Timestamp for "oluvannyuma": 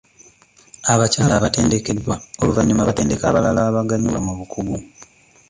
2.41-2.87